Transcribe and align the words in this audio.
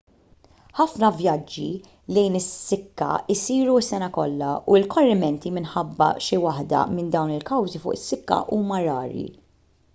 ħafna 0.77 1.09
vjaġġi 1.17 1.65
lejn 2.17 2.37
is-sikka 2.39 3.09
jsiru 3.35 3.75
s-sena 3.83 4.09
kollha 4.17 4.49
u 4.73 4.79
l-korrimenti 4.79 5.51
minħabba 5.59 6.11
xi 6.29 6.43
waħda 6.47 6.83
minn 6.97 7.15
dawn 7.17 7.35
il-kawżi 7.39 7.83
fuq 7.85 7.99
is-sikka 8.01 8.43
huma 8.53 8.85
rari 8.89 9.27